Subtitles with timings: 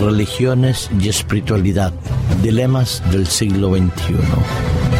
[0.00, 1.92] Religiones y espiritualidad.
[2.42, 4.95] Dilemas del siglo XXI.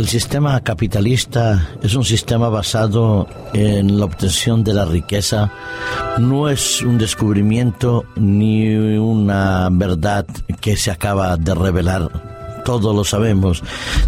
[0.00, 5.52] El sistema capitalista es un sistema basado en la obtención de la riqueza,
[6.18, 10.24] no es un descubrimiento ni una verdad
[10.58, 12.10] que se acaba de revelar.
[12.64, 13.62] Todos lo sabemos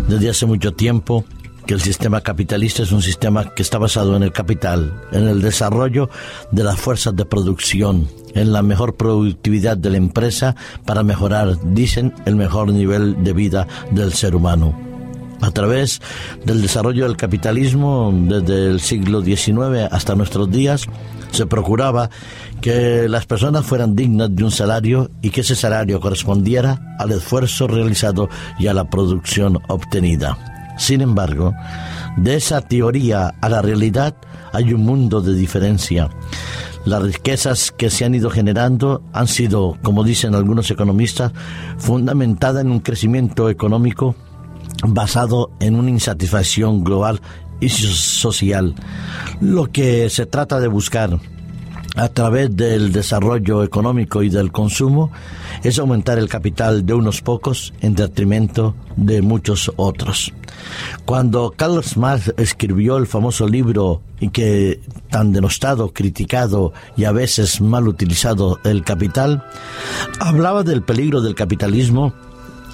[0.09, 1.27] desde hace mucho tiempo
[1.67, 5.43] que el sistema capitalista es un sistema que está basado en el capital, en el
[5.43, 6.09] desarrollo
[6.53, 10.57] de las fuerzas de producción, en la mejor productividad de la empresa
[10.87, 14.92] para mejorar, dicen, el mejor nivel de vida del ser humano
[15.43, 16.01] a través
[16.47, 20.87] del desarrollo del capitalismo desde el siglo XIX hasta nuestros días,
[21.33, 22.11] se procuraba
[22.61, 27.67] que las personas fueran dignas de un salario y que ese salario correspondiera al esfuerzo
[27.67, 30.39] realizado y a la producción obtenida.
[30.79, 31.55] Sin embargo,
[32.17, 34.15] de esa teoría a la realidad
[34.53, 36.09] hay un mundo de diferencia.
[36.85, 41.33] Las riquezas que se han ido generando han sido, como dicen algunos economistas,
[41.79, 44.15] fundamentadas en un crecimiento económico
[44.83, 47.21] basado en una insatisfacción global
[47.61, 48.75] y social.
[49.41, 51.19] Lo que se trata de buscar
[51.95, 55.13] a través del desarrollo económico y del consumo
[55.63, 60.33] es aumentar el capital de unos pocos en detrimento de muchos otros.
[61.05, 64.81] Cuando Karl Marx escribió el famoso libro y que
[65.11, 69.45] tan denostado, criticado y a veces mal utilizado el capital,
[70.21, 72.15] hablaba del peligro del capitalismo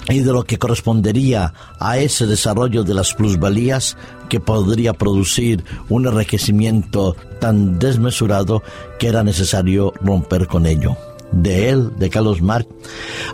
[0.09, 3.95] y de lo que correspondería a ese desarrollo de las plusvalías
[4.27, 8.63] que podría producir un enriquecimiento tan desmesurado
[8.97, 10.97] que era necesario romper con ello.
[11.31, 12.67] De él, de Carlos Marx,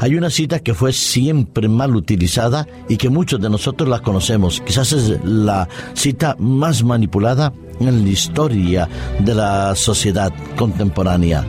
[0.02, 4.62] hay una cita que fue siempre mal utilizada y que muchos de nosotros la conocemos.
[4.66, 11.46] Quizás es la cita más manipulada en la historia de la sociedad contemporánea.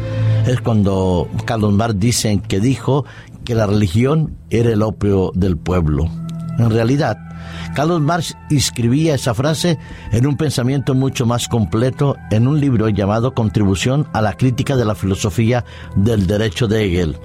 [0.46, 3.04] Es cuando Carlos Marx dice que dijo
[3.46, 6.10] que la religión era el opio del pueblo.
[6.58, 7.16] En realidad,
[7.74, 9.78] Carlos Marx escribía esa frase
[10.10, 14.84] en un pensamiento mucho más completo en un libro llamado Contribución a la crítica de
[14.84, 15.64] la filosofía
[15.94, 17.18] del derecho de Hegel.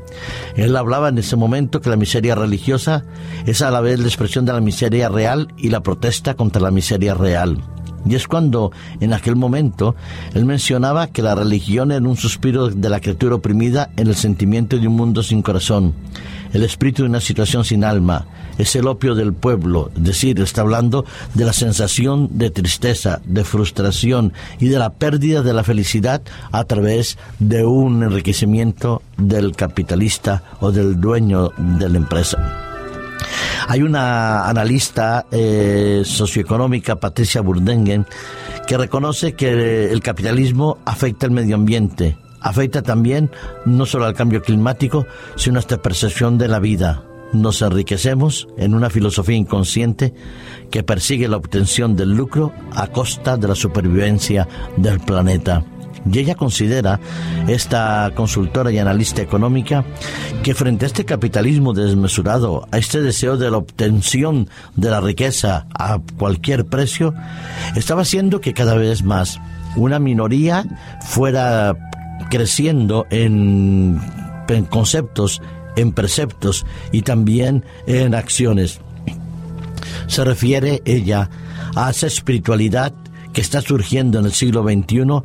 [0.56, 3.04] Él hablaba en ese momento que la miseria religiosa
[3.46, 6.72] es a la vez la expresión de la miseria real y la protesta contra la
[6.72, 7.64] miseria real.
[8.06, 9.96] Y es cuando, en aquel momento,
[10.34, 14.78] él mencionaba que la religión era un suspiro de la criatura oprimida en el sentimiento
[14.78, 15.94] de un mundo sin corazón,
[16.54, 18.26] el espíritu de una situación sin alma,
[18.58, 23.44] es el opio del pueblo, es decir, está hablando de la sensación de tristeza, de
[23.44, 30.44] frustración y de la pérdida de la felicidad a través de un enriquecimiento del capitalista
[30.60, 32.71] o del dueño de la empresa.
[33.72, 38.06] Hay una analista eh, socioeconómica, Patricia Burdengen,
[38.68, 43.32] que reconoce que el capitalismo afecta al medio ambiente, afecta también
[43.66, 47.06] no solo al cambio climático, sino a esta percepción de la vida.
[47.32, 50.14] Nos enriquecemos en una filosofía inconsciente
[50.70, 55.64] que persigue la obtención del lucro a costa de la supervivencia del planeta.
[56.10, 57.00] Y ella considera,
[57.48, 59.86] esta consultora y analista económica,
[60.44, 65.68] que frente a este capitalismo desmesurado, a este deseo de la obtención de la riqueza
[65.78, 67.14] a cualquier precio,
[67.76, 69.40] estaba haciendo que cada vez más
[69.76, 70.66] una minoría
[71.06, 71.76] fuera
[72.30, 74.02] creciendo en,
[74.48, 75.42] en conceptos,
[75.76, 78.80] en preceptos y también en acciones.
[80.08, 81.30] Se refiere ella
[81.76, 82.94] a esa espiritualidad
[83.34, 85.24] que está surgiendo en el siglo XXI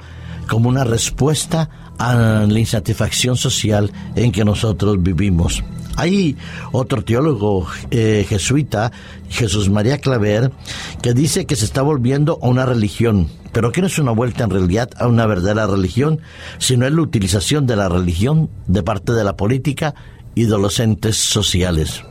[0.49, 5.63] como una respuesta a la insatisfacción social en que nosotros vivimos.
[5.97, 6.37] Hay
[6.73, 8.93] otro teólogo eh, jesuita,
[9.31, 10.53] Jesús María Claver,
[11.01, 14.45] que dice que se está volviendo a una religión, pero que no es una vuelta
[14.45, 16.21] en realidad a una verdadera religión,
[16.59, 19.95] sino es la utilización de la religión de parte de la política
[20.35, 22.05] y de los entes sociales.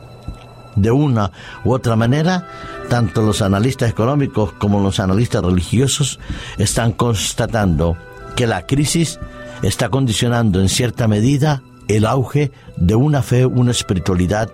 [0.74, 1.30] De una
[1.64, 2.48] u otra manera,
[2.90, 6.18] tanto los analistas económicos como los analistas religiosos
[6.58, 7.96] están constatando
[8.36, 9.18] que la crisis
[9.62, 14.50] está condicionando en cierta medida el auge de una fe, una espiritualidad,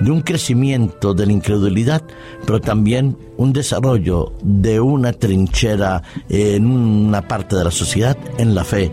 [0.00, 2.02] de un crecimiento de la incredulidad,
[2.44, 8.64] pero también un desarrollo de una trinchera en una parte de la sociedad en la
[8.64, 8.90] fe.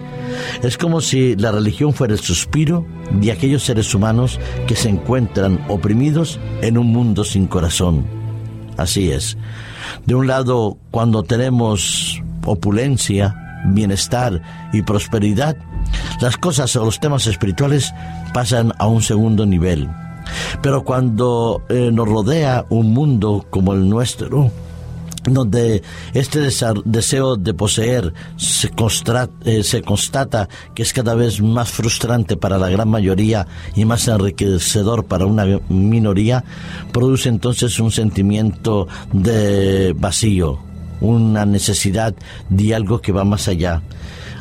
[0.62, 5.66] Es como si la religión fuera el suspiro de aquellos seres humanos que se encuentran
[5.68, 8.06] oprimidos en un mundo sin corazón.
[8.78, 9.38] así es.
[10.06, 14.42] De un lado, cuando tenemos opulencia, bienestar
[14.74, 15.56] y prosperidad,
[16.22, 17.94] las cosas o los temas espirituales
[18.34, 19.90] pasan a un segundo nivel.
[20.62, 24.52] Pero cuando eh, nos rodea un mundo como el nuestro,
[25.24, 25.84] donde
[26.14, 26.40] este
[26.86, 28.72] deseo de poseer se,
[29.46, 34.08] eh, se, constata que es cada vez más frustrante para la gran mayoría y más
[34.08, 36.44] enriquecedor para una minoría,
[36.92, 40.60] produce entonces un sentimiento de vacío,
[41.02, 42.14] una necesidad
[42.50, 43.82] de algo que va más allá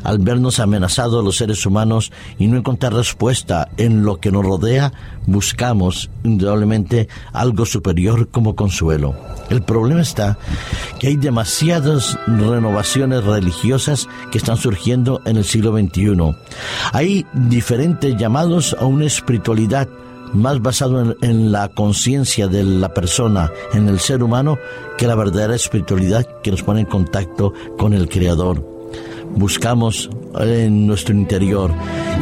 [0.05, 4.93] al vernos amenazados los seres humanos y no encontrar respuesta en lo que nos rodea,
[5.27, 9.15] buscamos indudablemente algo superior como consuelo.
[9.51, 10.39] El problema está
[10.99, 16.35] que hay demasiadas renovaciones religiosas que están surgiendo en el siglo XXI.
[16.93, 19.89] Hay diferentes llamados a una espiritualidad
[20.33, 24.59] más basado en, la conciencia de la persona, en el ser humano,
[24.97, 28.79] que la verdadera espiritualidad que nos pone en contacto con el Creador
[29.35, 31.73] buscamos en nuestro interior.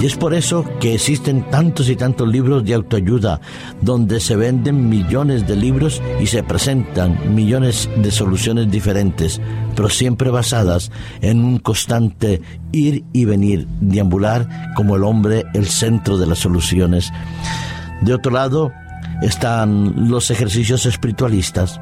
[0.01, 3.41] Y es por eso que existen tantos y tantos libros de autoayuda,
[3.81, 9.41] donde se venden millones de libros y se presentan millones de soluciones diferentes,
[9.75, 12.43] pero siempre basadas en un constante
[12.73, 17.11] ir y venir, deambular como el hombre el centro de las soluciones.
[18.07, 18.71] De otro lado,
[19.21, 21.81] están los ejercicios espiritualistas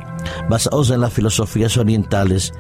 [0.49, 2.55] basados en las filosofías orientales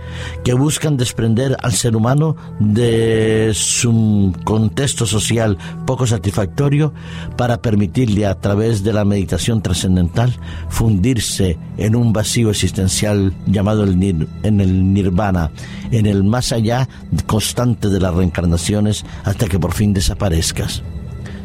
[0.44, 5.56] que buscan desprender al ser humano de su contexto social
[5.86, 6.92] poco satisfactorio
[7.38, 10.36] para permitirle a través de la meditación trascendental
[10.68, 15.52] fundirse en un vacío existencial llamado el nirvana,
[15.90, 16.86] en el más allá
[17.24, 20.82] constante de las reencarnaciones hasta que por fin desaparezcas.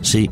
[0.02, 0.30] Sí,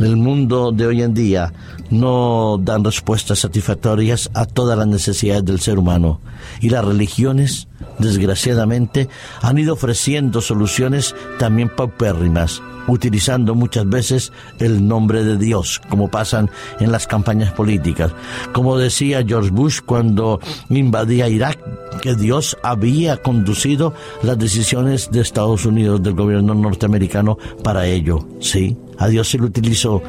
[0.00, 1.52] el mundo de hoy en día
[1.90, 6.20] no dan respuestas satisfactorias a todas las necesidades del ser humano
[6.60, 7.68] y las religiones,
[7.98, 9.08] desgraciadamente,
[9.42, 16.50] han ido ofreciendo soluciones también paupérrimas utilizando muchas veces el nombre de Dios, como pasan
[16.80, 18.12] en las campañas políticas.
[18.52, 21.58] Como decía George Bush cuando invadía Irak,
[22.00, 28.26] que Dios había conducido las decisiones de Estados Unidos, del gobierno norteamericano, para ello.
[28.40, 30.02] Sí, a Dios se lo utilizó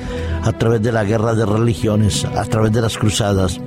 [0.44, 3.60] a través de la guerra de religiones, a través de las cruzadas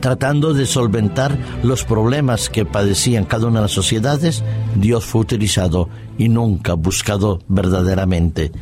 [0.00, 4.42] tratando de solventar los problemas que padecían cada una de las sociedades,
[4.76, 5.88] Dios fue utilizado
[6.18, 8.52] y nunca buscado verdaderamente.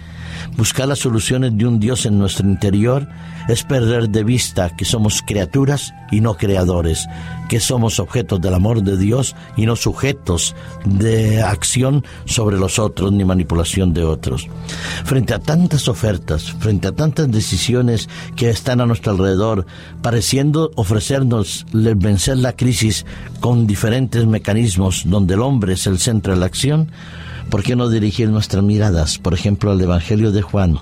[0.57, 3.09] Buscar las soluciones de un Dios en nuestro interior
[3.49, 7.09] es perder de vista que somos criaturas y no creadores,
[7.49, 10.55] que somos objetos del amor de Dios y no sujetos
[10.85, 14.49] de acción sobre los otros ni manipulación de otros.
[15.05, 19.67] Frente a tantas ofertas, frente a tantas decisiones que están a nuestro alrededor,
[20.03, 23.05] pareciendo ofrecernos vencer la crisis
[23.41, 26.91] con diferentes mecanismos donde el hombre es el centro de la acción,
[27.53, 30.79] ¿Por qué no dirigir nuestras miradas, por ejemplo, al Evangelio de Juan,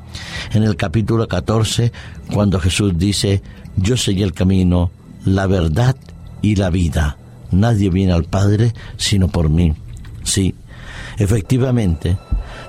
[0.52, 1.90] en el capítulo 14,
[2.32, 3.43] cuando Jesús dice,
[3.75, 4.93] yo soy el camino,
[5.25, 5.96] la verdad
[6.43, 7.17] y la vida.
[7.50, 9.75] Nadie viene al Padre sino por mí.
[10.22, 10.55] Sí,
[11.18, 12.18] efectivamente,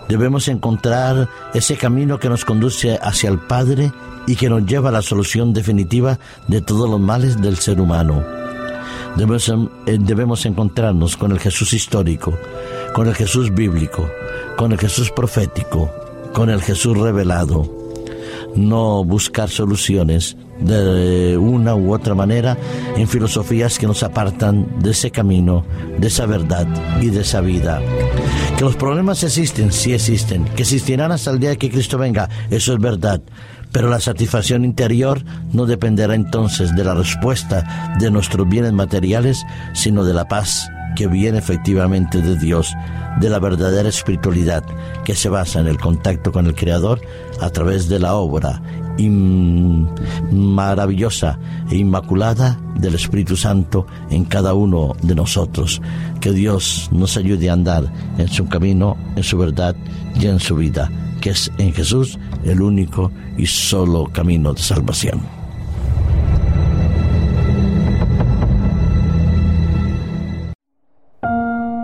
[0.09, 3.91] debemos encontrar ese camino que nos conduce hacia el Padre
[4.25, 8.23] y que nos lleva a la solución definitiva de todos los males del ser humano.
[9.15, 12.35] Debemos, eh, debemos encontrarnos con el Jesús histórico,
[12.93, 14.09] con el Jesús bíblico,
[14.57, 15.89] con el Jesús profético,
[16.33, 17.79] con el Jesús revelado.
[18.55, 22.57] No buscar soluciones de una u otra manera
[22.95, 25.65] en filosofías que nos apartan de ese camino,
[25.97, 26.67] de esa verdad
[27.01, 27.81] y de esa vida.
[28.57, 32.73] Que los problemas existen, sí existen, que existirán hasta el día que Cristo venga, eso
[32.73, 33.21] es verdad.
[33.71, 40.03] Pero la satisfacción interior no dependerá entonces de la respuesta de nuestros bienes materiales, sino
[40.03, 42.73] de la paz que viene efectivamente de Dios,
[43.19, 44.63] de la verdadera espiritualidad
[45.03, 47.01] que se basa en el contacto con el Creador
[47.39, 48.61] a través de la obra
[50.31, 55.81] maravillosa e inmaculada del Espíritu Santo en cada uno de nosotros.
[56.19, 59.75] Que Dios nos ayude a andar en su camino, en su verdad
[60.19, 65.40] y en su vida, que es en Jesús el único y solo camino de salvación.